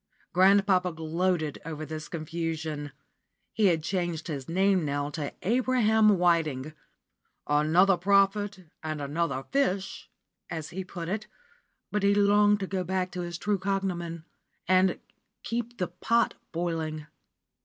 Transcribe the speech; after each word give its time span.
Grandpapa 0.33 0.91
gloated 0.93 1.61
over 1.63 1.85
this 1.85 2.07
confusion. 2.09 2.91
He 3.53 3.67
had 3.67 3.83
changed 3.83 4.29
his 4.29 4.49
name 4.49 4.83
now 4.83 5.11
to 5.11 5.31
Abraham 5.43 6.17
Whiting 6.17 6.73
"another 7.45 7.97
prophet 7.97 8.65
and 8.81 8.99
another 8.99 9.43
fish," 9.51 10.09
as 10.49 10.69
he 10.69 10.83
put 10.83 11.07
it 11.07 11.27
but 11.91 12.01
he 12.01 12.15
longed 12.15 12.59
to 12.61 12.65
go 12.67 12.83
back 12.83 13.11
to 13.11 13.21
his 13.21 13.37
true 13.37 13.59
cognomen 13.59 14.25
and 14.67 14.99
"keep 15.43 15.77
the 15.77 15.89
pot 15.89 16.33
boiling." 16.51 17.05